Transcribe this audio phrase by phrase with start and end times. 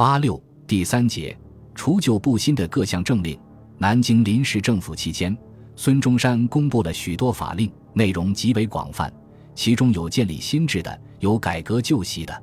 [0.00, 1.38] 八六第三节
[1.74, 3.38] 除旧布新的各项政令。
[3.76, 5.36] 南京临时政府期间，
[5.76, 9.12] 孙中山公布了许多法令，内容极为广泛，
[9.54, 12.42] 其中有建立新制的，有改革旧习的。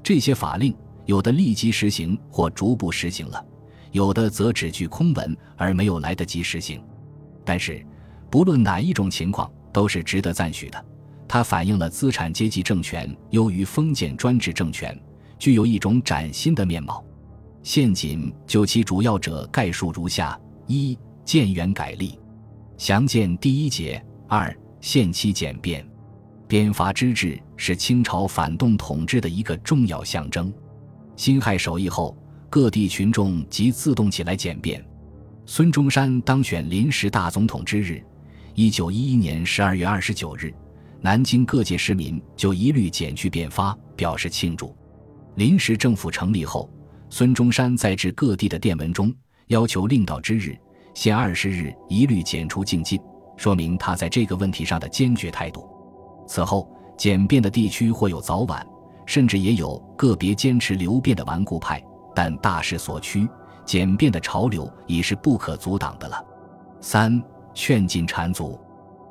[0.00, 0.72] 这些法令
[1.04, 3.44] 有的立即实行或逐步实行了，
[3.90, 6.80] 有的则只具空文而没有来得及实行。
[7.44, 7.84] 但是，
[8.30, 10.84] 不论哪一种情况，都是值得赞许的。
[11.26, 14.96] 它反映了资产阶级政权优于封建专制政权，
[15.42, 17.04] 具有一种崭新的面貌。
[17.64, 20.38] 现仅就其主要者概述如下。
[20.68, 22.16] 一建元改历，
[22.78, 24.00] 详见第一节。
[24.28, 25.84] 二限期简便，
[26.46, 30.54] 鞭罚之制是清朝反动统治的一个重要象征。
[31.16, 32.16] 辛亥首义后，
[32.48, 34.82] 各地群众即自动起来简便。
[35.44, 38.00] 孙中山当选临时大总统之日，
[38.54, 40.54] 一九一一年十二月二十九日，
[41.00, 44.72] 南京各界市民就一律减去便发，表示庆祝。
[45.34, 46.70] 临时政府成立后，
[47.08, 49.12] 孙中山在致各地的电文中。
[49.48, 50.56] 要求令到之日
[50.94, 52.98] 限二十日一律减除境禁，
[53.36, 55.68] 说明他在这个问题上的坚决态度。
[56.26, 58.66] 此后，简便的地区或有早晚，
[59.04, 61.82] 甚至也有个别坚持留变的顽固派，
[62.14, 63.28] 但大势所趋，
[63.66, 66.24] 简便的潮流已是不可阻挡的了。
[66.80, 68.58] 三劝进缠足。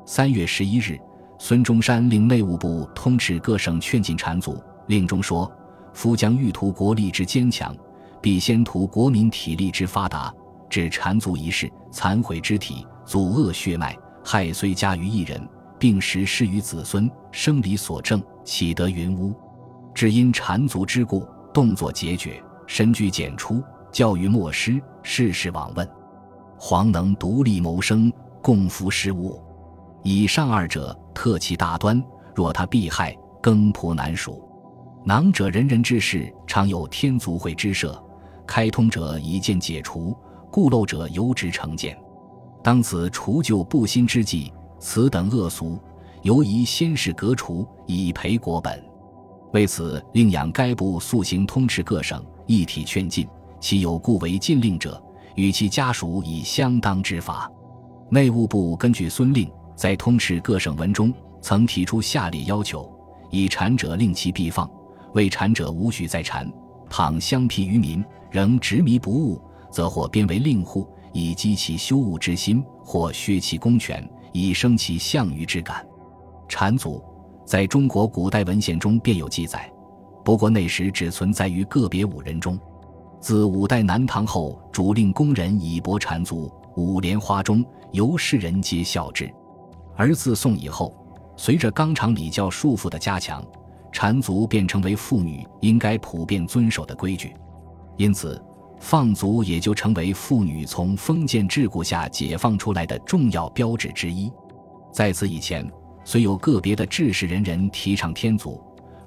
[0.06, 0.97] 三月十一日，
[1.38, 5.52] 孙中山令内务部通斥各省劝进缠足，令中说
[5.94, 7.75] ：“夫将欲图国力之坚强。”
[8.22, 10.31] 必先图国民体力之发达，
[10.70, 15.42] 至缠足一事，残毁肢体，阻遏血脉，害虽加于一人，
[15.80, 19.34] 病时施于子孙，生理所正，岂得云污？
[19.92, 25.89] 只因缠足之故，动作结绝，身居简出，教育莫失，事事罔问。
[26.59, 29.42] 黄能独立谋生，共扶失物。
[30.03, 32.00] 以上二者，特其大端。
[32.36, 34.47] 若他必害，更仆难赎。
[35.03, 38.02] 囊者人人之事，常有天足会之设。
[38.45, 40.16] 开通者一见解除，
[40.52, 41.97] 固漏者由之成见。
[42.63, 45.79] 当此除旧布新之际，此等恶俗，
[46.22, 48.84] 犹宜先是革除，以培国本。
[49.53, 53.28] 为此，令养该部速行通斥各省，一体劝进。
[53.59, 55.01] 其有故为禁令者，
[55.35, 57.51] 与其家属以相当之法。
[58.09, 62.91] 内务部根据孙令在通斥各省文中，曾提出下列要求：
[63.29, 64.69] 以禅者令其必放，
[65.13, 66.51] 未产者无许再禅。
[66.89, 69.41] 倘相辟于民，仍执迷不悟，
[69.72, 75.85] 则或编为令户，以激其羞恶之心；或削其公权，以生其项羽之感。
[76.49, 77.01] 缠足
[77.45, 79.72] 在中国古代文献中便有记载，
[80.25, 82.59] 不过那时只存在于个别武人中。
[83.22, 89.33] 自五代南唐后，主令工人以帛缠足，五莲花中，由世人皆笑之。
[89.95, 90.93] 而自宋以后，
[91.38, 93.41] 随着纲常礼教束缚的加强。
[93.91, 97.35] 缠足便成为妇女应该普遍遵守的规矩，
[97.97, 98.41] 因此
[98.79, 104.31] 放足也就成为妇女从封建桎梏下解放出来的重要标志之一。
[104.91, 105.69] 在此以前，
[106.03, 108.59] 虽有个别的志士仁人提倡天足，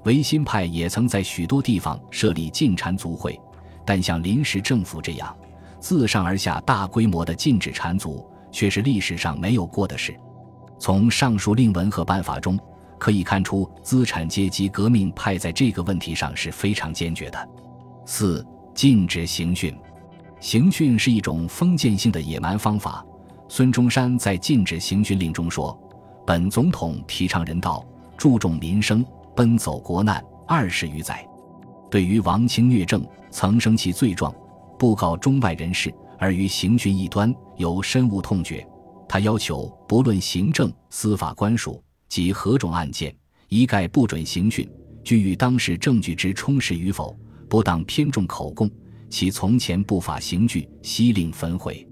[0.03, 3.39] 维新派也曾在许多地方设立禁缠足会，
[3.83, 5.35] 但像临时政府这样
[5.79, 10.15] 自上而下大规模的禁止缠足，却是历史上没有过的事。
[10.79, 12.57] 从上述令文和办法中。
[12.97, 17.49] 可以看出，资产阶级革命派在这个问题上是非常坚决的。
[18.05, 19.75] 四、禁止刑讯。
[20.39, 23.03] 刑讯是一种封建性的野蛮方法。
[23.47, 25.75] 孙中山在禁止刑讯令中说
[26.25, 27.83] ：“本总统提倡人道，
[28.17, 29.03] 注重民生，
[29.35, 31.25] 奔走国难二十余载。
[31.89, 34.33] 对于王清虐政，曾生其罪状，
[34.77, 38.67] 布告中外人士，而于刑讯一端有深恶痛绝。
[39.07, 43.15] 他要求，不论行政、司法官署。”及何种案件，
[43.49, 44.69] 一概不准刑讯，
[45.03, 47.17] 据与当时证据之充实与否，
[47.49, 48.69] 不当偏重口供。
[49.09, 51.87] 其从前不法刑具，悉令焚毁。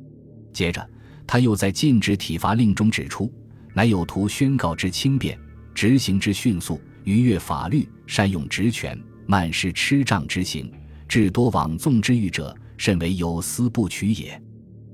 [0.51, 0.85] 接着，
[1.25, 3.31] 他又在禁止体罚令中指出，
[3.73, 5.39] 乃有图宣告之轻便，
[5.73, 10.69] 执行之迅速，逾越法律，善用职权，慢施吃杖之刑，
[11.07, 14.41] 至多枉纵之欲者，甚为有司不取也。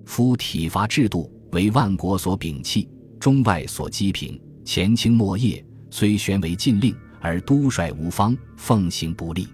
[0.05, 2.87] 夫体罚制度为万国所摒弃，
[3.19, 4.39] 中外所讥评。
[4.71, 9.47] 前清末叶虽宣为禁令，而都率无方，奉行不力。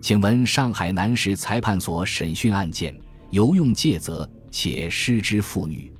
[0.00, 2.98] 请闻上海南市裁判所审讯案件，
[3.28, 5.92] 尤用戒责，且失之妇女。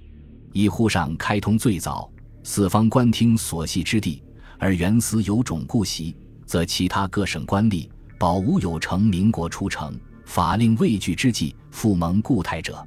[0.55, 2.11] 以沪上开通最早，
[2.45, 4.23] 四方官厅所系之地，
[4.57, 6.17] 而原司有种故习，
[6.47, 7.87] 则其他各省官吏
[8.19, 9.95] 保无有成民国出城，
[10.25, 12.83] 法令未具之际，复蒙固态者。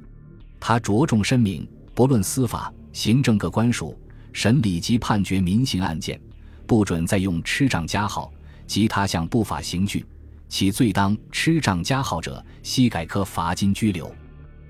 [0.58, 1.64] 他着重申明，
[1.94, 3.96] 不论司法、行政各官署。
[4.32, 6.20] 审理及判决民刑案件，
[6.66, 8.32] 不准再用笞杖加号
[8.66, 10.04] 及他项不法刑具，
[10.48, 14.12] 其罪当吃杖加号者，悉改科罚金拘留。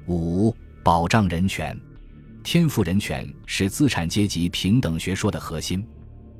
[0.06, 1.78] 五、保障人权，
[2.42, 5.86] 天赋人权是资产阶级平等学说的核心。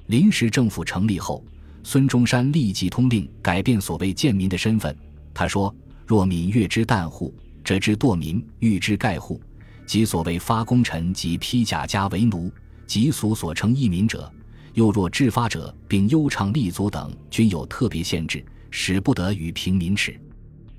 [0.06, 1.44] 临时政府成立后，
[1.84, 4.96] 孙中山立即通令改变所谓贱民的身份。
[5.32, 5.72] 他说
[6.04, 7.32] ：“若民越之淡户，
[7.64, 9.40] 则之堕民；欲之盖户，
[9.86, 12.50] 即所谓发功臣及披甲家为奴，
[12.90, 14.28] 及俗所称义民者。
[14.74, 20.20] 又若制发者，并悠长立足等，均有特别限制，使不得与平民耻。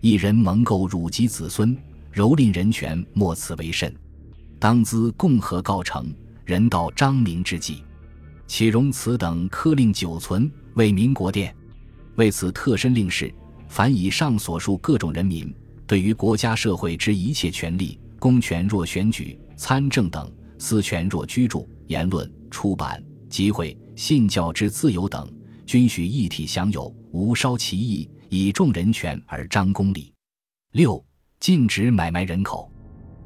[0.01, 1.73] 一人蒙垢辱及子孙，
[2.13, 3.95] 蹂躏人权，莫此为甚。
[4.59, 6.13] 当兹共和告成，
[6.43, 7.81] 人道彰明之际，
[8.45, 11.55] 岂容此等苛令久存，为民国殿？
[12.15, 13.33] 为此特申令是：
[13.69, 15.53] 凡以上所述各种人民，
[15.87, 20.29] 对于国家社会之一切权利，公权若选举、参政等，
[20.61, 25.27] 私权若居住、言论、出版、集会、信教之自由等，
[25.65, 30.13] 均许一体享有，无稍其意，以重人权而彰公理。
[30.73, 31.03] 六、
[31.39, 32.71] 禁止买卖人口。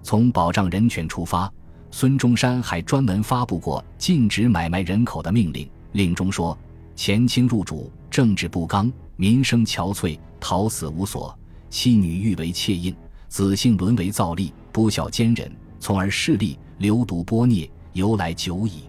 [0.02, 1.52] 从保障人权出发，
[1.92, 5.70] 孙中山还专门发布过禁止买卖人口的命令。
[5.92, 6.58] 令中说
[6.96, 11.38] ：“前清入主，政治不刚，民生憔悴，逃死无所，
[11.70, 12.96] 妻女欲为妾印，
[13.28, 15.52] 子姓沦为造吏，不孝奸人，
[15.86, 18.86] 从而势力，流毒波孽，由来久矣。”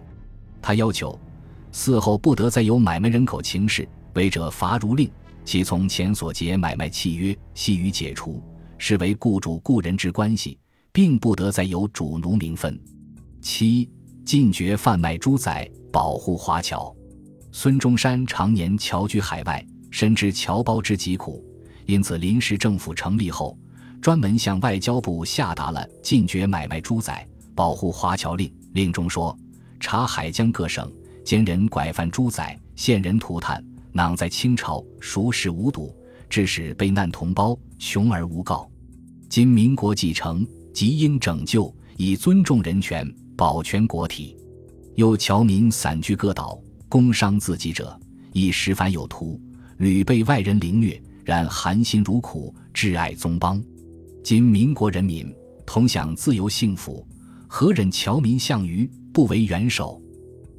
[0.59, 1.15] 他要求，
[1.71, 5.07] 嗣后不得再有买卖人口情事，违者罚如令。
[5.45, 8.41] 其从前所结买卖契约，悉予解除，
[8.79, 10.57] 视为雇主雇人之关系。
[10.91, 12.75] 并不得再有主奴名分。
[13.39, 13.87] 七、
[14.25, 16.91] 禁绝贩卖猪仔，保护华侨。
[17.51, 21.45] 孙中山常年侨居海外，深知侨胞之疾苦，
[21.85, 23.55] 因此临时政府成立后，
[24.01, 28.51] 专门向外交部下达了禁绝买卖猪仔、保护华侨令。
[28.73, 29.37] 令中说：
[29.79, 30.91] 察海疆各省
[31.23, 35.95] 奸人拐贩猪仔，陷人涂炭，囊在清朝，熟视无睹，
[36.29, 38.69] 致使被难同胞穷而无告。
[39.29, 40.45] 今民国继承。
[40.73, 44.37] 即应拯救，以尊重人权，保全国体。
[44.93, 47.99] 有侨民散居各岛，工商自给者，
[48.31, 49.41] 亦十番有图，
[49.77, 53.59] 屡被外人凌虐，然含辛茹苦，挚爱宗邦。
[54.27, 55.33] 今民国人民
[55.65, 57.07] 同享自由幸福，
[57.47, 60.01] 何忍侨民项羽不为元首？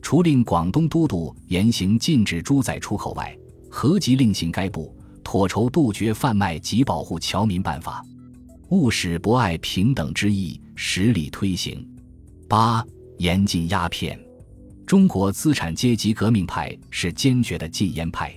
[0.00, 3.36] 除令广东都督严行禁止猪仔出口外，
[3.68, 8.02] 何即令行该部妥筹杜绝贩卖及保护侨民办法。
[8.70, 11.86] 务使博爱平等之意，实力推行。
[12.48, 12.82] 八、
[13.18, 14.18] 严禁鸦片。
[14.86, 18.34] 中国资产阶级革命派是坚决的禁烟派。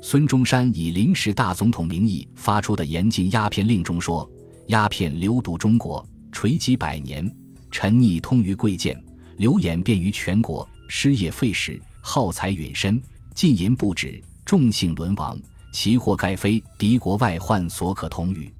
[0.00, 4.26] 孙中山以临时大总统名义发出的严禁鸦片令中说
[4.68, 7.30] ：“鸦片流毒中国，垂积百年，
[7.70, 9.02] 沉溺通于贵贱，
[9.36, 13.00] 流演遍于全国，失业废食，耗财陨身，
[13.34, 15.38] 禁淫不止，众性沦亡，
[15.72, 18.52] 其祸盖非敌国外患所可同语。”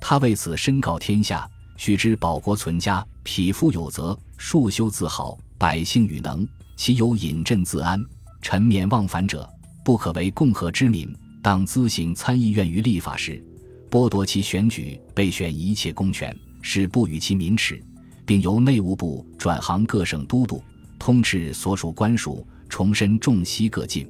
[0.00, 6.46] 他为此申告天下：须知保国存家，匹夫有责，庶修自豪，百姓与能，
[6.76, 8.00] 其有饮鸩自安、
[8.40, 9.48] 沉湎忘返者，
[9.84, 11.12] 不可为共和之民。
[11.42, 13.42] 当咨行参议院于立法时，
[13.90, 17.82] 剥夺其选举备选一切公权，使不与其民耻，
[18.26, 20.62] 并由内务部转行各省都督，
[20.98, 24.08] 通斥所属官署，重申重息各禁。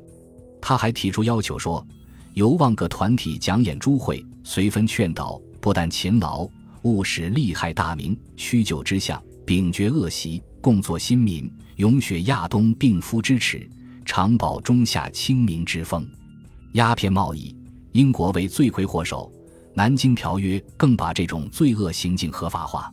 [0.60, 1.86] 他还提出要求说：
[2.34, 5.40] 由望各团体讲演诸会，随分劝导。
[5.60, 6.48] 不但勤劳，
[6.82, 13.68] 务使利害大明，屈就之相，秉绝恶习，共作新民，永雪亚东病夫之耻，
[14.04, 16.08] 长保中夏清明之风。
[16.72, 17.54] 鸦片贸易，
[17.90, 19.30] 英国为罪魁祸首，
[19.78, 22.92] 南京条约更把这种罪恶行径合法化。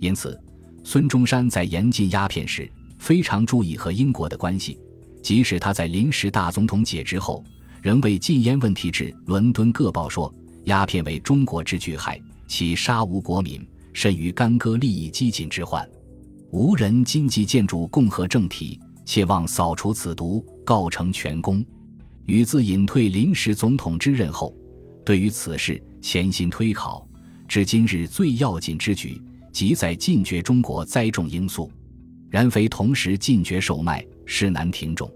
[0.00, 0.40] 因此，
[0.82, 2.66] 孙中山在严禁鸦片时，
[2.98, 4.78] 非常注意和英国的关系。
[5.22, 7.44] 即使他在临时大总统解职后，
[7.82, 10.34] 仍为禁烟问题致伦敦各报说。
[10.64, 13.62] 鸦片为中国之巨害，其杀无国民，
[13.92, 15.86] 甚于干戈利益激进之患。
[16.50, 21.62] 无人今既建筑共和政体，切望扫除此毒，告成全功。
[22.24, 24.56] 与自隐退临时总统之任后，
[25.04, 27.08] 对于此事潜心推考，
[27.48, 29.18] 至今日最要紧之举，
[29.50, 31.72] 即在禁绝中国栽种罂粟。
[32.28, 35.10] 然非同时禁绝售卖，实难停种，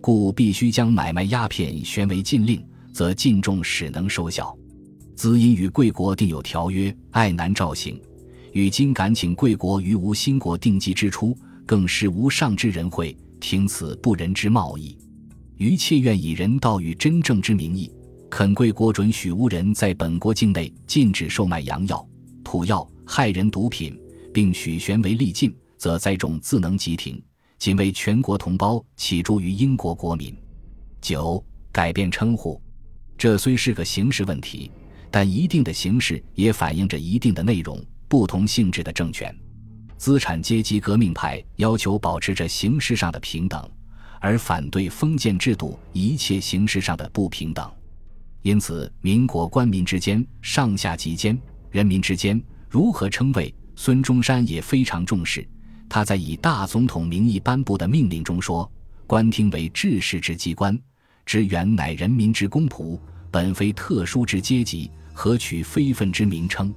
[0.00, 2.60] 故必须将买卖鸦片宣为禁令，
[2.92, 4.52] 则禁种始能收效。
[5.14, 7.96] 兹因与贵国订有条约，爱难照行。
[8.52, 14.98] 与今敢请贵国于无新国定基之初，更是无上之人会，听此不仁之贸易。
[15.56, 17.88] 余切愿以人道与真正之名义，
[18.30, 22.06] 肯贵国准许无人在本国境内禁止售卖洋药、
[22.44, 23.98] 土药、害人毒品，
[24.34, 27.22] 并许悬为利禁，则栽种自能即停。
[27.58, 30.36] 仅为全国同胞起诸于英国国民。
[31.00, 31.42] 九、
[31.72, 32.60] 改变称呼。
[33.16, 34.70] 这虽是个形式问题，
[35.10, 37.82] 但一定的形式也反映着一定的内容。
[38.08, 39.34] 不同性质的政权，
[39.96, 43.68] 资产阶级革命派要求保持着形式上的平等，
[44.20, 47.68] 而反对封建制度一切形式上的不平等。
[48.46, 51.36] 因此，民国官民之间、上下级间、
[51.68, 55.44] 人民之间如何称谓，孙中山也非常重视。
[55.88, 58.70] 他在以大总统名义颁布的命令中说
[59.04, 60.78] ：“官厅为治世之机关，
[61.24, 62.96] 职员乃人民之公仆，
[63.32, 66.72] 本非特殊之阶级，何取非分之名称？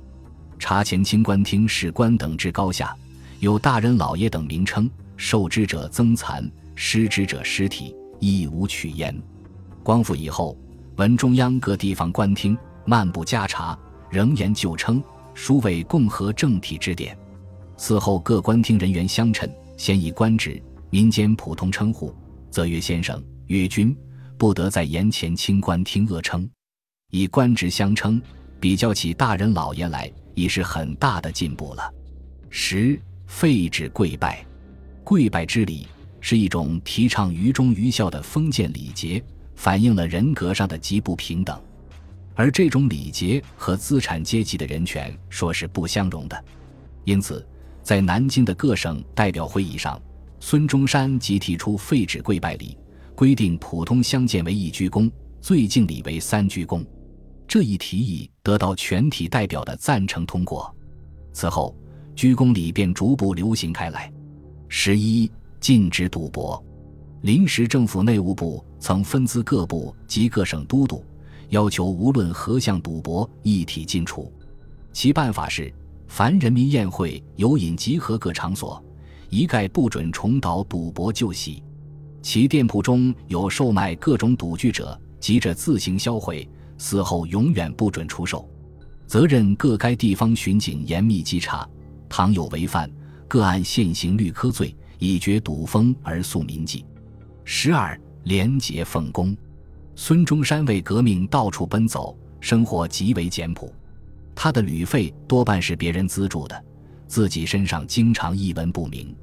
[0.58, 2.96] 查前清官厅士官等之高下，
[3.42, 9.16] 有大人老爷等名称，受之者增残，失之者失体，亦无取焉。
[9.84, 10.58] 光复以后。”
[11.00, 13.80] 闻中央各地方官厅漫不加查，
[14.10, 15.02] 仍沿旧称，
[15.34, 17.18] 殊为共和政体之典。
[17.78, 22.14] 此后各官厅人员相称，先以官职，民间普通称呼，
[22.52, 23.96] 则曰先生、曰君，
[24.38, 26.46] 不得在言前清官厅恶称。
[27.12, 28.22] 以官职相称，
[28.60, 31.94] 比较起大人老爷来，已是很大的进步了。
[32.50, 34.46] 十废止跪拜，
[35.06, 35.88] 跪拜之礼
[36.20, 39.24] 是一种提倡愚忠愚孝的封建礼节。
[39.60, 41.62] 反映了人格上的极不平等，
[42.34, 46.46] 而这种礼节和资产阶级的人权说是不相容的。
[47.04, 47.46] 因此，
[47.84, 50.02] 在南京的各省代表会议上，
[50.40, 52.78] 孙中山即提出废止跪拜礼，
[53.16, 55.12] 规定普通相见为一鞠躬，
[55.42, 56.82] 最敬礼为三鞠躬。
[57.46, 60.74] 这一提议得到全体代表的赞成通过。
[61.34, 61.76] 此后，
[62.16, 64.10] 鞠躬礼便逐步流行开来。
[64.70, 66.64] 十一，禁止赌博。
[67.24, 71.04] 临时政府内务部曾分资各部及各省都督，
[71.50, 74.32] 要求无论何项赌博一体禁除。
[74.94, 75.72] 其办法是：
[76.08, 78.84] 凡人民宴会、游饮集合各场所，
[79.30, 81.62] 一概不准重蹈赌博旧习。
[82.22, 88.50] 其店铺中有售卖各种赌具者，急着自行销毁，死后永远不准出售。
[89.06, 91.68] 责任各该地方巡警严密稽查，
[92.10, 92.90] 倘有违犯，
[93.28, 96.86] 各按现行律科罪，以绝赌风而肃民纪。
[97.44, 99.36] 十二廉洁奉公，
[99.96, 103.74] 孙中山为革命到处奔走，生活极为简朴。
[104.36, 106.64] 他的旅费多半是别人资助的，
[107.08, 109.16] 自己身上经常一文不名。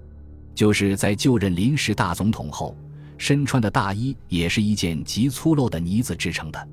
[0.56, 2.76] 就是在就任临时大总统后，
[3.16, 6.68] 身穿的大衣也是一件极粗陋的呢子制成的。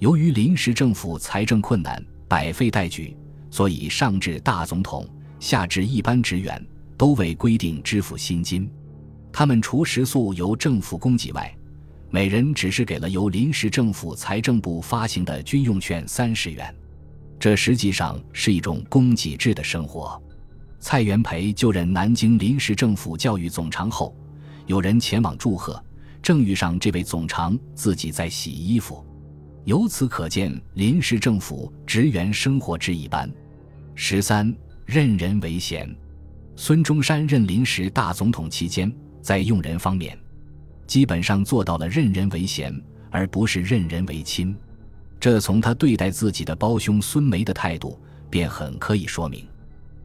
[0.00, 3.16] 由于临时政府财政困难，百废待举，
[3.52, 5.08] 所以上至大总统，
[5.38, 6.60] 下至一般职员，
[6.96, 8.68] 都未规定支付薪金。
[9.32, 11.54] 他们除食宿由政府供给外，
[12.10, 16.74] 每人只是给了由临时政府财政部发行的军用券三十元，
[17.38, 20.20] 这实际上是一种供给制的生活。
[20.80, 24.16] 蔡元培就任南京临时政府教育总长后，
[24.64, 25.82] 有人前往祝贺，
[26.22, 29.04] 正遇上这位总长自己在洗衣服，
[29.64, 33.30] 由此可见临时政府职员生活之一般。
[33.94, 34.54] 十三
[34.86, 35.94] 任人唯贤，
[36.56, 38.90] 孙中山任临时大总统期间。
[39.20, 40.16] 在用人方面，
[40.88, 42.74] 基本上做到了任人唯贤，
[43.10, 44.56] 而不是任人唯亲。
[45.20, 49.46] 这从他对待自己的胞兄孙梅的态度便很可以说明。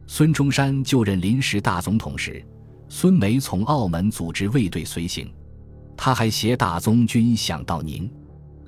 [0.06, 2.44] 孙中山就任临时大总统时，
[2.88, 5.32] 孙梅从澳门组织卫队随行，
[5.96, 8.08] 他还携大宗军想到宁。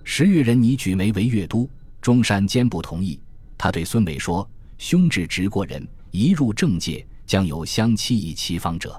[0.02, 1.68] 十月人拟举梅为粤都，
[2.00, 3.20] 中山坚不同意。
[3.58, 8.99] 他对孙梅说：“兄至直过人，一入政界，将有相欺以其方者。”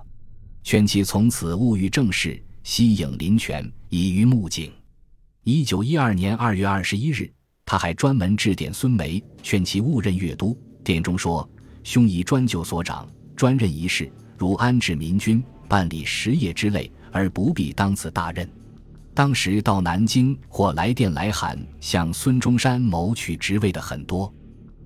[0.63, 4.69] 劝其从此勿欲政事，息影临泉，以于目景。
[5.45, 7.31] 一九一二年二月二十一日，
[7.65, 10.53] 他还专门致电孙梅，劝其勿任粤都。
[10.83, 11.49] 电中说
[11.81, 18.45] ：“兄宜专就所长，专任一事，如安置民军、办理实业之类，而不必当此大任。”
[19.15, 24.31] 当时到南京或来电来函向孙中山谋取职位的很多，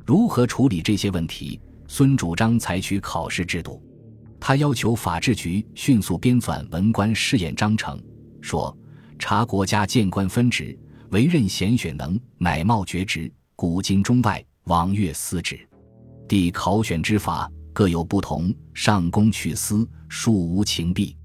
[0.06, 1.60] 如何处理这些问题？
[1.88, 3.82] 孙主张采取考试制度。
[4.42, 8.02] 他要求法制局迅速编纂文官试验章程，
[8.42, 8.76] 说：
[9.20, 10.78] 查国家谏官分职，
[11.12, 15.60] 为任贤选能，乃冒爵职，古今中外，往阅司职。
[16.28, 21.16] 地考选之法各有不同，上公去私，庶无情弊。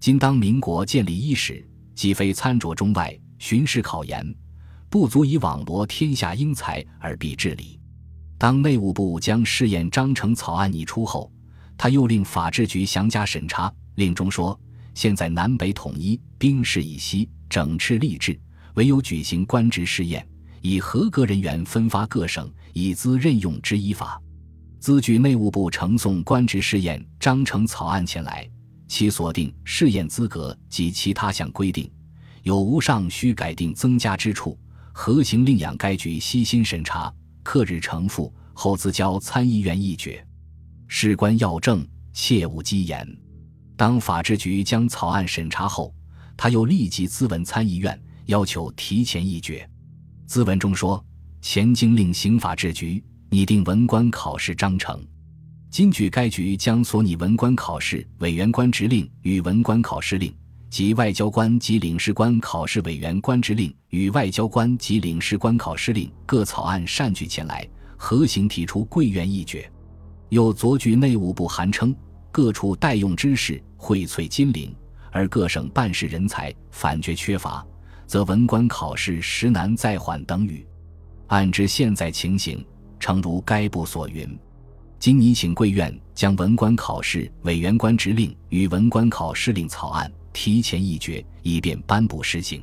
[0.00, 4.34] 今当民国建立伊始，既非参酌中外，巡视考研，
[4.90, 7.78] 不足以网罗天下英才而必治理。
[8.36, 11.30] 当内务部将试验章程草案拟出后。
[11.78, 14.58] 他又令法制局详加审查，令中说：
[14.94, 18.38] 现在南北统一，兵士已息，整饬吏治，
[18.74, 20.26] 唯有举行官职试验，
[20.62, 24.20] 以合格人员分发各省，以资任用之依法。
[24.78, 28.48] 兹据内务部呈送官职试验章程草案前来，
[28.88, 31.90] 其所定试验资格及其他项规定，
[32.42, 34.58] 有无尚需改定增加之处，
[34.92, 40.24] 合行令养该局悉心审查，刻日呈复，后自交参议院议决。
[40.88, 43.06] 事关要政，切勿积言。
[43.76, 45.94] 当法制局将草案审查后，
[46.36, 49.68] 他又立即咨文参议院，要求提前议决。
[50.28, 51.04] 咨文中说
[51.42, 55.04] ：“前经令刑法制局拟定文官考试章程。”
[55.70, 60.34] 今据该局将所拟文官考试委员官职令与文官考试令
[60.70, 69.70] 及外交官及领事官考试委员官职令与外交官及领事官考试令各草案善举前来，合行提出贵院议决。
[70.30, 71.94] 又昨据内务部函称，
[72.32, 74.74] 各处待用之士荟萃金陵，
[75.12, 77.64] 而各省办事人才反觉缺乏，
[78.06, 80.66] 则文官考试实难再缓等语。
[81.28, 82.64] 按之现在情形，
[82.98, 84.38] 诚如该部所云。
[84.98, 92.62] 今拟请贵院将文官考试委员官职令与文官考试令草案提前议决，以便颁布施行。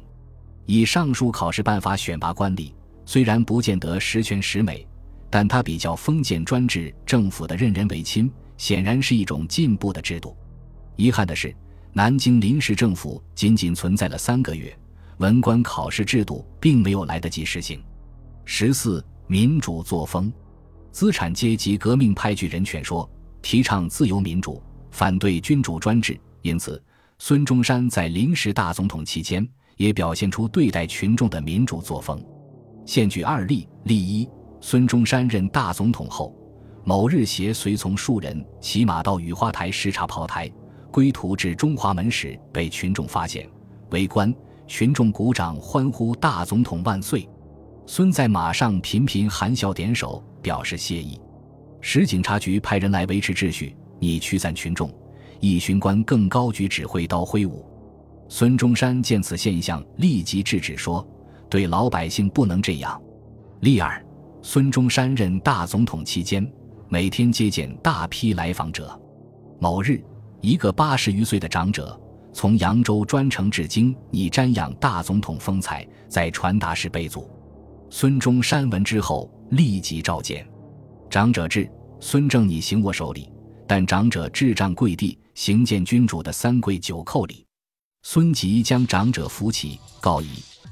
[0.65, 2.72] 以上述考试办法选拔官吏，
[3.05, 4.86] 虽然不见得十全十美，
[5.34, 10.38] 但它比较封建专制政府的任人唯亲，显然是一种进步的制度。
[10.96, 11.52] 遗憾的是，
[11.92, 14.72] 南京临时政府仅仅存在了三个月，
[15.18, 17.82] 文官考试制度并没有来得及实行。
[18.46, 20.32] 十四民主作风。
[20.92, 23.10] 资产阶级革命派据人权说，
[23.42, 24.62] 提倡自由民主，
[24.92, 26.16] 反对君主专制。
[26.44, 26.80] 因此，
[27.18, 29.44] 孙中山在临时大总统期间
[29.78, 32.24] 也表现出对待群众的民主作风。
[32.86, 34.30] 现举二例：例一，
[34.65, 36.34] 孙中山任大总统后，
[36.86, 40.50] 某日携随从数人骑马到雨花台视察炮台，
[40.89, 43.46] 归途至中华门时被群众发现，
[43.89, 44.34] 围观，
[44.65, 47.27] 群众鼓掌欢呼“大总统万岁”。
[47.86, 50.24] 孙在马上频频含笑点手。
[50.41, 51.20] 表示谢意，
[51.79, 54.89] 使警察局派人来维持秩序，以驱散群众。
[55.39, 57.65] 一巡官更高举指挥刀挥舞。
[58.27, 61.05] 孙中山见此现象，立即制止说
[61.50, 63.01] ：“对老百姓不能这样。”
[63.62, 64.02] 例二，
[64.45, 66.45] 孙中山任大总统期间，
[66.89, 69.00] 每天接见大批来访者。
[69.57, 70.03] 某日，
[70.41, 71.97] 一个八十余岁的长者
[72.34, 77.32] 从扬州专程至京，以瞻仰大总统风采，在传达室被阻。
[77.89, 79.32] 孙中山闻之后。
[79.49, 80.43] 立即召见，
[81.12, 83.32] 长者至，孙正拟行握手礼，
[83.67, 87.45] 但长者智障跪地行见君主的三跪九叩礼。
[88.06, 90.28] 孙即将长者扶起，告以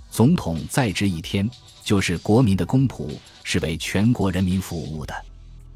[0.09, 1.49] 总统在职一天，
[1.81, 3.07] 就是国民的公仆，
[3.45, 5.15] 是为全国人民服务的。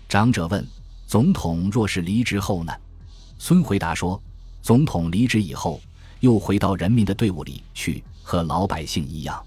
[0.10, 0.63] 长者问：
[1.08, 2.74] 总统若是离职后呢？
[3.39, 4.22] 孙回答说：
[4.62, 5.80] 总统离职以后，
[6.20, 9.44] 又回到人民的队伍里去，和老百姓一样。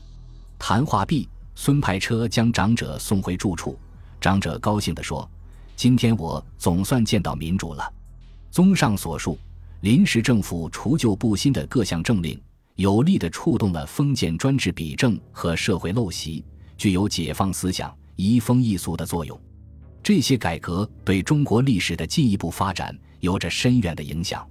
[0.59, 1.29] 谈话毕。
[1.55, 3.77] 孙派车将长者送回住处，
[4.21, 5.29] 长者高兴地说
[5.75, 7.93] ：“今天我总算见到民主了。”
[8.49, 9.37] 综上所述，
[9.81, 12.41] 临时政府除旧布新的各项政令，
[12.75, 16.45] 有力地触动了封建专制弊政和社会陋习，
[16.77, 19.41] 具有解放思想、移风易俗的作用。
[20.03, 24.45] 这些改革对中国历史的进一步发展有着深远的影响。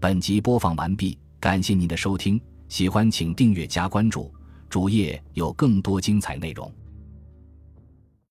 [0.00, 4.32] 本集播放完毕，感谢您的收听，喜欢请订阅加关注。
[4.68, 6.72] 主页有更多精彩内容。